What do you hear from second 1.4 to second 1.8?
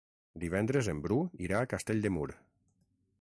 irà a